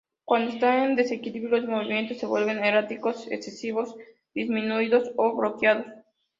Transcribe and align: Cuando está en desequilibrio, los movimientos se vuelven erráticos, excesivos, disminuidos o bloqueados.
Cuando 0.25 0.51
está 0.51 0.83
en 0.83 0.95
desequilibrio, 0.95 1.57
los 1.59 1.69
movimientos 1.69 2.17
se 2.17 2.25
vuelven 2.25 2.65
erráticos, 2.65 3.27
excesivos, 3.29 3.95
disminuidos 4.33 5.11
o 5.15 5.35
bloqueados. 5.35 5.85